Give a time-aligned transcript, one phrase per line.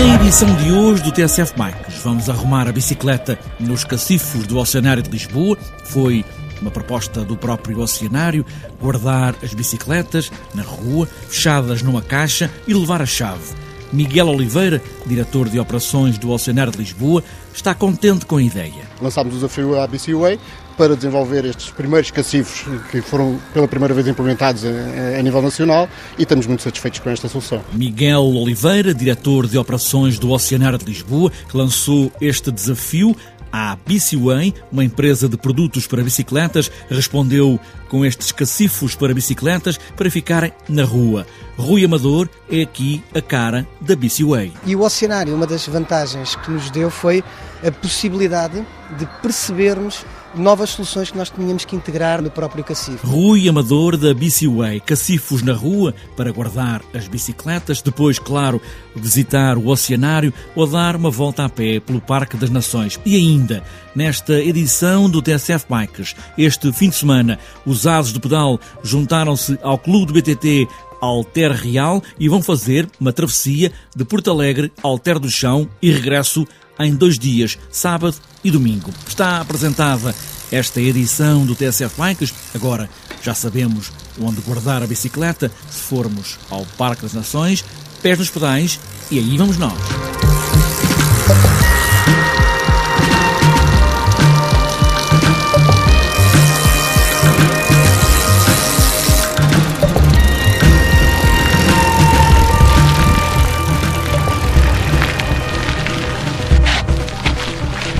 [0.00, 5.10] edição de hoje do TSF Bikes, vamos arrumar a bicicleta nos cacifos do Oceanário de
[5.10, 5.58] Lisboa.
[5.86, 6.24] Foi
[6.62, 8.46] uma proposta do próprio Oceanário
[8.80, 13.54] guardar as bicicletas na rua, fechadas numa caixa e levar a chave.
[13.92, 18.88] Miguel Oliveira, diretor de operações do Oceanário de Lisboa, está contente com a ideia.
[19.00, 20.38] Lançámos o desafio à BCUA
[20.78, 25.88] para desenvolver estes primeiros cacifos que foram pela primeira vez implementados a, a, nível nacional
[26.16, 27.60] e estamos muito satisfeitos com esta solução.
[27.72, 33.16] Miguel Oliveira, diretor de operações do Oceanário de Lisboa, que lançou este desafio
[33.52, 40.10] a BCWay, uma empresa de produtos para bicicletas, respondeu com estes cacifos para bicicletas para
[40.10, 41.26] ficarem na rua.
[41.56, 44.52] Rui Amador é aqui a cara da BCWay.
[44.66, 47.24] E o Oceanário, uma das vantagens que nos deu foi
[47.66, 48.64] a possibilidade
[48.96, 53.06] de percebermos novas soluções que nós tínhamos que integrar no próprio cacifo.
[53.06, 58.60] Rui Amador da BCWay, cacifos na rua para guardar as bicicletas, depois, claro,
[58.94, 62.98] visitar o oceanário ou dar uma volta a pé pelo Parque das Nações.
[63.04, 63.62] E ainda,
[63.94, 69.78] nesta edição do TSF Bikes, este fim de semana, os ases do pedal juntaram-se ao
[69.78, 70.68] Clube do BTT
[71.00, 76.46] Alter Real e vão fazer uma travessia de Porto Alegre, Alter do Chão e regresso
[76.78, 78.92] em dois dias, sábado e domingo.
[79.06, 80.14] Está apresentada
[80.50, 82.32] esta edição do TSF Bikes.
[82.54, 82.88] Agora
[83.22, 87.64] já sabemos onde guardar a bicicleta se formos ao Parque das Nações,
[88.02, 88.78] pés nos pedais
[89.10, 89.78] e aí vamos nós.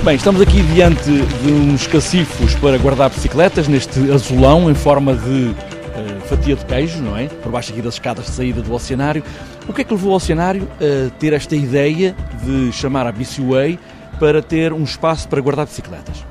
[0.09, 5.49] Bem, estamos aqui diante de uns cacifos para guardar bicicletas, neste azulão em forma de
[5.49, 7.27] uh, fatia de queijo, não é?
[7.27, 9.23] Por baixo aqui das escadas de saída do oceanário.
[9.67, 13.77] O que é que levou o oceanário a ter esta ideia de chamar a BCWay
[14.19, 16.25] para ter um espaço para guardar bicicletas?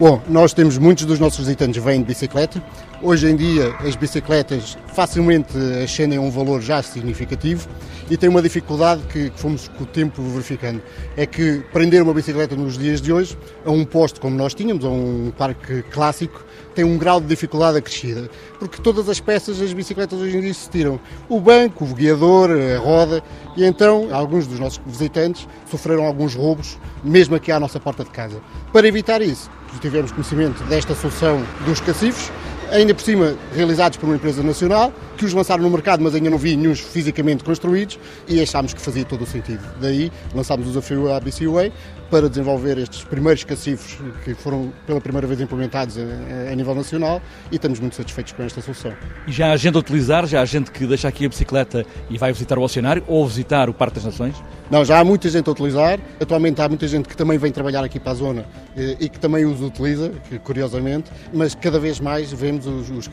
[0.00, 2.62] Bom, nós temos muitos dos nossos visitantes vêm de bicicleta.
[3.02, 7.68] Hoje em dia as bicicletas facilmente ascendem a um valor já significativo
[8.08, 10.80] e tem uma dificuldade que, que fomos com o tempo verificando.
[11.16, 14.84] É que prender uma bicicleta nos dias de hoje a um posto como nós tínhamos,
[14.84, 16.44] a um parque clássico,
[16.76, 18.30] tem um grau de dificuldade acrescida.
[18.60, 21.00] Porque todas as peças das bicicletas hoje em dia se tiram.
[21.28, 23.20] O banco, o guiador, a roda.
[23.56, 28.10] E então alguns dos nossos visitantes sofreram alguns roubos, mesmo aqui à nossa porta de
[28.10, 28.40] casa.
[28.72, 32.30] Para evitar isso, tivemos conhecimento desta solução dos cacifos
[32.70, 36.30] ainda por cima realizados por uma empresa nacional, que os lançaram no mercado, mas ainda
[36.30, 39.62] não vi nenhum fisicamente construídos, e achámos que fazia todo o sentido.
[39.80, 41.70] Daí lançámos o desafio à BCUA
[42.10, 47.20] para desenvolver estes primeiros cacifos que foram pela primeira vez implementados a, a, nível nacional
[47.50, 48.92] e estamos muito satisfeitos com esta solução.
[49.26, 52.16] E já há gente a utilizar, já há gente que deixa aqui a bicicleta e
[52.18, 54.36] vai visitar o oceanário ou visitar o Parque das Nações?
[54.70, 55.98] Não, já há muita gente a utilizar.
[56.20, 59.18] Atualmente há muita gente que também vem trabalhar aqui para a zona eh, e que
[59.18, 60.12] também os utiliza,
[60.44, 63.08] curiosamente, mas cada vez mais vemos os, os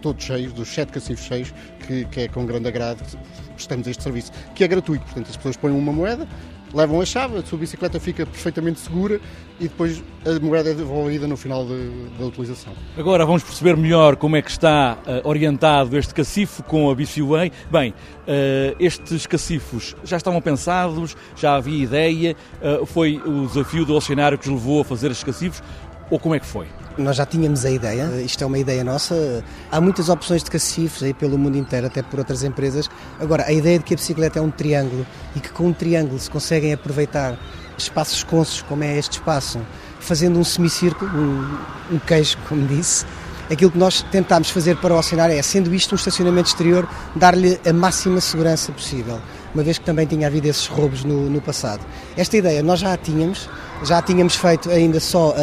[0.00, 1.54] todos cheios, dos sete cacifos cheios,
[1.86, 5.04] que, que é com grande agrado que prestamos este serviço, que é gratuito.
[5.04, 6.26] Portanto, as pessoas põem uma moeda,
[6.72, 9.20] levam a chave, a sua bicicleta fica perfeitamente segura
[9.58, 12.72] e depois a moeda é devolvida no final de, da utilização.
[12.96, 17.50] Agora vamos perceber melhor como é que está uh, orientado este cacifo com a BCUA.
[17.70, 23.94] Bem, uh, estes cacifos já estavam pensados, já havia ideia, uh, foi o desafio do
[23.94, 25.62] oceanário que os levou a fazer estes cacifos
[26.10, 26.66] ou como é que foi?
[26.98, 29.44] Nós já tínhamos a ideia, isto é uma ideia nossa.
[29.70, 32.90] Há muitas opções de cacifes aí pelo mundo inteiro, até por outras empresas.
[33.18, 36.18] Agora, a ideia de que a bicicleta é um triângulo e que com um triângulo
[36.18, 37.38] se conseguem aproveitar
[37.78, 39.60] espaços consos, como é este espaço,
[40.00, 41.58] fazendo um semicírculo, um,
[41.94, 43.06] um queijo, como disse,
[43.50, 47.60] aquilo que nós tentámos fazer para o oceanário é, sendo isto um estacionamento exterior, dar-lhe
[47.66, 49.20] a máxima segurança possível,
[49.54, 51.80] uma vez que também tinha havido esses roubos no, no passado.
[52.16, 53.48] Esta ideia nós já a tínhamos,
[53.82, 55.34] já a tínhamos feito ainda só uh,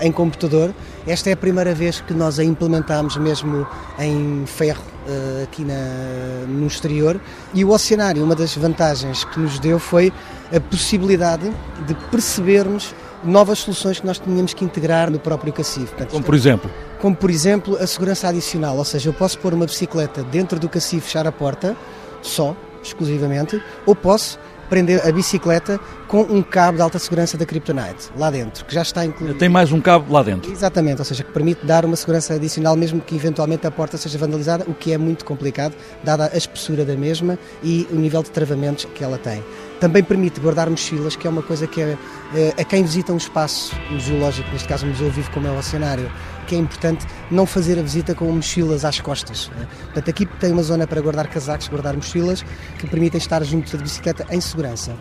[0.00, 0.74] em computador.
[1.06, 3.66] Esta é a primeira vez que nós a implementámos mesmo
[3.98, 7.20] em ferro uh, aqui na, no exterior.
[7.54, 10.12] E o Oceanário, uma das vantagens que nos deu foi
[10.54, 11.50] a possibilidade
[11.86, 12.94] de percebermos
[13.24, 15.88] novas soluções que nós tínhamos que integrar no próprio cacifo.
[15.88, 16.70] Portanto, como por exemplo?
[17.00, 20.68] Como por exemplo a segurança adicional, ou seja, eu posso pôr uma bicicleta dentro do
[20.68, 21.76] cacifo, fechar a porta,
[22.20, 24.38] só, exclusivamente, ou posso
[24.72, 28.80] prender a bicicleta com um cabo de alta segurança da Kryptonite lá dentro, que já
[28.80, 29.38] está incluído.
[29.38, 30.50] Tem mais um cabo lá dentro.
[30.50, 34.16] Exatamente, ou seja, que permite dar uma segurança adicional mesmo que eventualmente a porta seja
[34.16, 38.30] vandalizada, o que é muito complicado, dada a espessura da mesma e o nível de
[38.30, 39.44] travamentos que ela tem.
[39.82, 41.98] Também permite guardar mochilas, que é uma coisa que é,
[42.36, 45.58] é a quem visita um espaço museológico, neste caso um museu vivo como é o
[45.58, 46.08] Oceanário,
[46.46, 49.50] que é importante não fazer a visita com mochilas às costas.
[49.56, 49.66] Né?
[49.86, 52.44] Portanto, aqui tem uma zona para guardar casacos, guardar mochilas,
[52.78, 54.94] que permitem estar junto da bicicleta em segurança.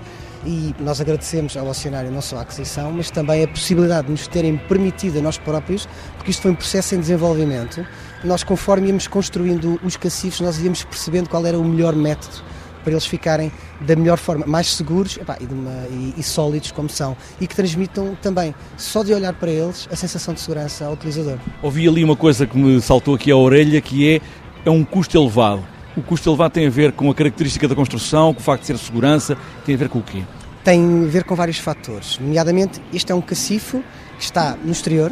[0.43, 4.27] e nós agradecemos ao Oceanário não só a aquisição, mas também a possibilidade de nos
[4.27, 5.87] terem permitido a nós próprios,
[6.17, 7.85] porque isto foi um processo em desenvolvimento,
[8.23, 12.49] nós conforme íamos construindo os cacifes, nós íamos percebendo qual era o melhor método
[12.81, 16.89] para eles ficarem da melhor forma, mais seguros epá, e, uma, e, e, sólidos como
[16.89, 20.93] são e que transmitam também, só de olhar para eles, a sensação de segurança ao
[20.93, 21.37] utilizador.
[21.61, 24.21] Ouvi ali uma coisa que me saltou aqui à orelha que é,
[24.65, 25.63] é um custo elevado.
[25.95, 28.67] O custo elevado tem a ver com a característica da construção, com o facto de
[28.67, 30.23] ser segurança, tem a ver com o quê?
[30.63, 33.83] Tem a ver com vários fatores, nomeadamente este é um cacifo
[34.17, 35.11] que está no exterior,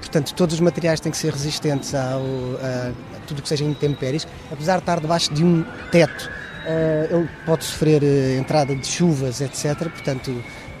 [0.00, 4.26] portanto todos os materiais têm que ser resistentes ao, a, a tudo que seja intempéries,
[4.50, 5.62] apesar de estar debaixo de um
[5.92, 6.30] teto
[7.10, 9.88] ele pode sofrer uh, entrada de chuvas, etc.
[9.88, 10.32] Portanto,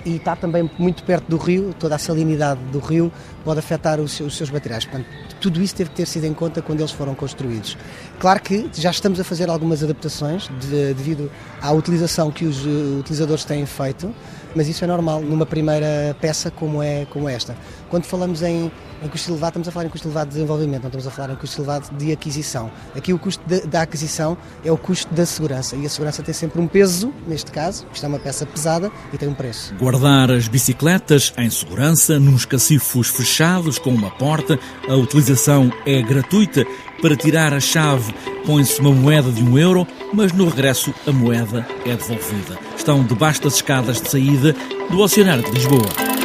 [0.04, 3.12] e está também muito perto do rio, toda a salinidade do rio
[3.44, 4.84] pode afetar os, os seus materiais.
[4.84, 5.06] Portanto,
[5.40, 7.76] tudo isso teve que ter sido em conta quando eles foram construídos.
[8.18, 11.30] Claro que já estamos a fazer algumas adaptações de, devido
[11.60, 14.14] à utilização que os uh, utilizadores têm feito,
[14.54, 17.56] mas isso é normal numa primeira peça como é como esta.
[17.90, 18.70] Quando falamos em
[19.02, 21.32] em custo elevado, estamos a falar em custo elevado de desenvolvimento, não estamos a falar
[21.32, 22.70] em custo elevado de aquisição.
[22.96, 26.34] Aqui o custo de, da aquisição é o custo da segurança e a segurança tem
[26.34, 29.74] sempre um peso, neste caso, isto é uma peça pesada e tem um preço.
[29.74, 34.58] Guardar as bicicletas em segurança, nos cacifos fechados com uma porta,
[34.88, 36.64] a utilização é gratuita.
[37.00, 38.12] Para tirar a chave
[38.44, 42.58] põe-se uma moeda de um euro, mas no regresso a moeda é devolvida.
[42.76, 44.54] Estão debaixo das escadas de saída
[44.90, 46.17] do Oceanário de Lisboa.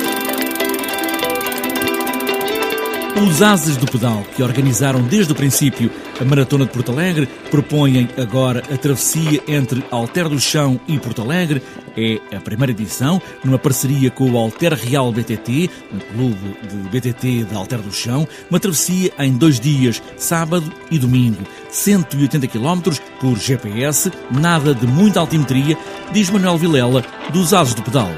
[3.21, 5.89] Os Ases do Pedal, que organizaram desde o princípio
[6.19, 11.21] a Maratona de Porto Alegre, propõem agora a travessia entre Alter do Chão e Porto
[11.21, 11.61] Alegre.
[11.95, 17.43] É a primeira edição, numa parceria com o Alter Real BTT, um clube de BTT
[17.43, 21.43] de Alter do Chão, uma travessia em dois dias, sábado e domingo.
[21.69, 25.77] 180 km por GPS, nada de muita altimetria,
[26.11, 28.11] diz Manuel Vilela, dos Ases do Pedal.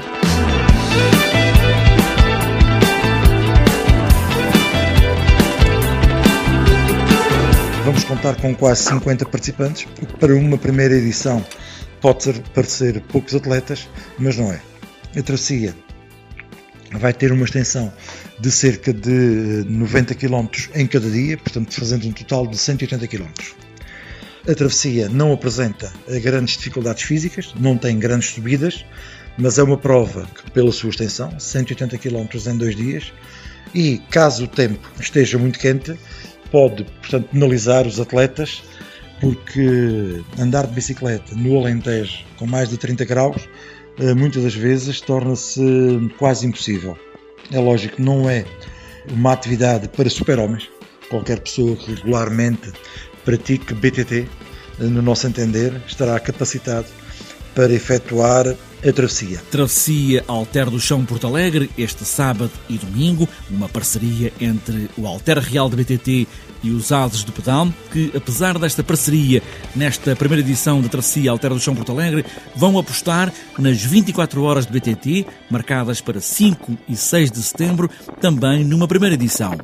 [8.06, 11.44] Contar com quase 50 participantes, o que para uma primeira edição
[12.00, 13.88] pode parecer poucos atletas,
[14.18, 14.60] mas não é.
[15.16, 15.74] A travessia
[16.92, 17.92] vai ter uma extensão
[18.38, 23.30] de cerca de 90 km em cada dia, portanto fazendo um total de 180 km.
[24.48, 25.92] A travessia não apresenta
[26.22, 28.84] grandes dificuldades físicas, não tem grandes subidas,
[29.36, 33.12] mas é uma prova que, pela sua extensão, 180 km em dois dias,
[33.74, 35.98] e caso o tempo esteja muito quente,
[36.50, 38.62] pode, portanto, penalizar os atletas
[39.20, 43.48] porque andar de bicicleta no Alentejo com mais de 30 graus
[43.98, 45.60] eh, muitas das vezes torna-se
[46.18, 46.96] quase impossível.
[47.50, 48.44] É lógico, não é
[49.10, 50.68] uma atividade para super-homens.
[51.08, 52.72] Qualquer pessoa que regularmente
[53.24, 54.26] pratique BTT,
[54.80, 56.88] eh, no nosso entender, estará capacitado
[57.54, 58.54] para efetuar
[58.84, 59.42] a travessia.
[59.50, 65.38] Travessia Alter do Chão Porto Alegre, este sábado e domingo, uma parceria entre o Alter
[65.38, 66.26] Real de BTT
[66.62, 69.42] e os Ases do Pedal, que apesar desta parceria,
[69.74, 72.24] nesta primeira edição da Travessia Alter do Chão Porto Alegre,
[72.54, 78.64] vão apostar nas 24 horas de BTT, marcadas para 5 e 6 de setembro, também
[78.64, 79.56] numa primeira edição.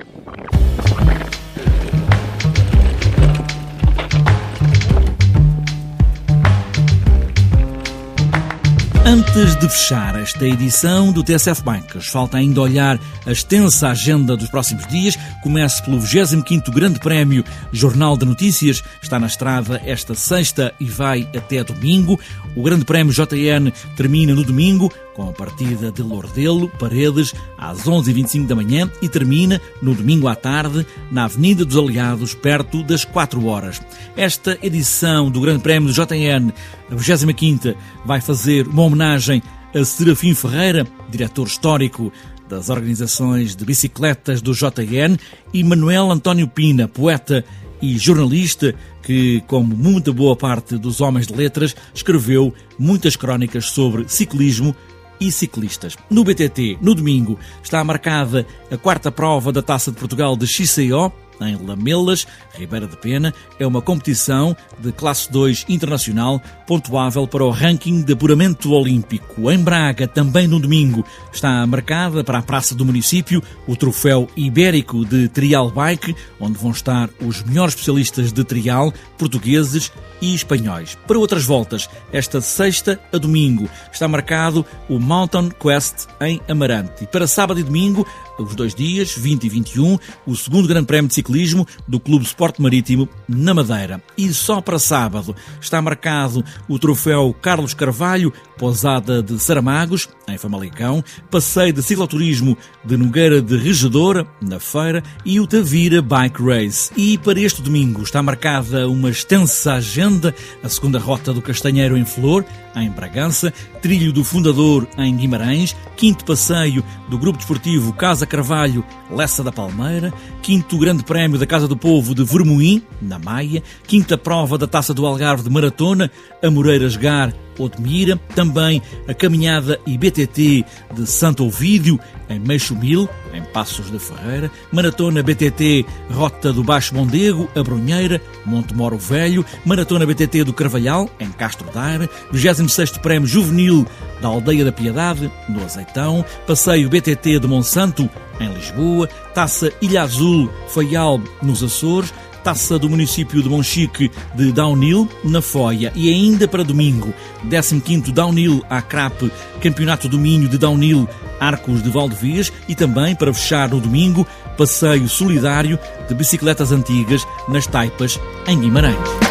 [9.04, 14.49] Antes de fechar esta edição do TSF Bikes, falta ainda olhar a extensa agenda dos
[14.49, 15.18] próximos dias.
[15.42, 18.82] Comece pelo 25º Grande Prémio Jornal de Notícias.
[19.02, 22.18] Está na estrada esta sexta e vai até domingo.
[22.54, 28.47] O Grande Prémio JN termina no domingo com a partida de Lordelo, Paredes, às 11h25
[28.47, 33.45] da manhã e termina no domingo à tarde na Avenida dos Aliados, perto das 4
[33.47, 33.81] horas.
[34.16, 36.52] Esta edição do Grande Prémio do JN,
[36.90, 39.42] a 25 vai fazer uma homenagem
[39.75, 42.12] a Serafim Ferreira, diretor histórico
[42.49, 45.16] das organizações de bicicletas do JN,
[45.52, 47.45] e Manuel António Pina, poeta
[47.81, 54.04] e jornalista que, como muita boa parte dos homens de letras, escreveu muitas crónicas sobre
[54.07, 54.76] ciclismo
[55.21, 55.97] e ciclistas.
[56.11, 61.12] No BTT, no domingo, está marcada a quarta prova da Taça de Portugal de XCO,
[61.49, 67.50] em Lamelas, Ribeira de Pena, é uma competição de classe 2 internacional pontuável para o
[67.50, 69.50] ranking de apuramento olímpico.
[69.50, 75.04] Em Braga, também no domingo, está marcada para a praça do município o troféu ibérico
[75.04, 80.96] de trial bike, onde vão estar os melhores especialistas de trial portugueses e espanhóis.
[81.06, 87.04] Para outras voltas, esta sexta a domingo, está marcado o Mountain Quest em Amarante.
[87.04, 88.06] E para sábado e domingo,
[88.38, 92.58] os dois dias, 20 e 21, o segundo Grande Prémio de Ciclismo do Clube Sport
[92.58, 94.02] Marítimo na Madeira.
[94.16, 101.02] E só para sábado está marcado o troféu Carlos Carvalho, Pousada de Saramagos, em Famalicão,
[101.30, 106.90] passeio de cicloturismo de Nogueira de Regedora, na feira, e o Tavira Bike Race.
[106.96, 112.04] E para este domingo está marcada uma extensa agenda, a segunda rota do Castanheiro em
[112.04, 112.44] Flor,
[112.76, 119.42] em Bragança, trilho do Fundador em Guimarães, quinto passeio do Grupo Desportivo Casa Carvalho, Lessa
[119.42, 124.56] da Palmeira, quinto Grande Prémio da Casa do Povo de Vermoim, na Maia, quinta prova
[124.56, 126.10] da Taça do Algarve de Maratona,
[126.40, 133.90] Amoreiras Gar, Odmira, também a caminhada IBTT de Santo Ovídio, em Meixo Mil, em Passos
[133.90, 140.44] da Ferreira, Maratona BTT Rota do Baixo Mondego, a Brunheira, Monte Moro Velho, Maratona BTT
[140.44, 143.87] do Carvalhal, em Castro Daire, 26º Prémio Juvenil
[144.21, 148.09] da Aldeia da Piedade, no Azeitão, Passeio BTT de Monsanto,
[148.40, 155.08] em Lisboa, Taça Ilha Azul, Faial, nos Açores, Taça do município de Monchique de Downhill,
[155.25, 155.92] na Foia.
[155.94, 157.14] E ainda para domingo,
[157.49, 159.30] 15º Downhill à Crap,
[159.61, 161.08] Campeonato do Minho de Downhill
[161.42, 167.66] Arcos de Valdevias e também, para fechar no domingo, passeio solidário de bicicletas antigas nas
[167.66, 169.21] Taipas, em Guimarães.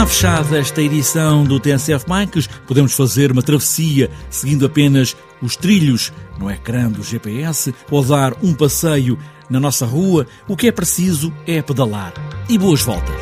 [0.00, 2.46] Está fechada esta edição do TNCF Bikes.
[2.66, 8.54] Podemos fazer uma travessia seguindo apenas os trilhos no ecrã do GPS ou dar um
[8.54, 9.18] passeio
[9.50, 10.26] na nossa rua.
[10.48, 12.14] O que é preciso é pedalar.
[12.48, 13.14] E boas voltas!